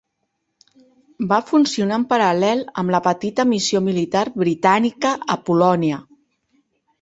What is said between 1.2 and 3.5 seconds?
Va funcionar en paral·lel amb la petita